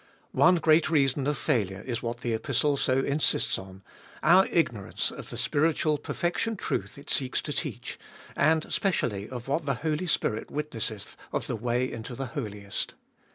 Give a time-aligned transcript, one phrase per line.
[0.31, 3.83] One great reason of failure is what the Epistle so insists on:
[4.23, 7.99] our ignorance of the spiritual perfection truth it seeks to teach,
[8.35, 12.95] and specially of what the Holy Spirit witnesseth of the way into the Holiest.